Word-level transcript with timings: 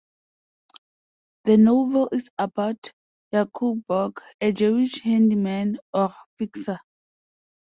The 1.43 1.57
novel 1.59 2.09
is 2.11 2.31
about 2.39 2.91
Yakov 3.31 3.85
Bok, 3.85 4.23
a 4.41 4.51
Jewish 4.51 4.99
handyman 5.03 5.77
or 5.93 6.09
"fixer". 6.39 6.79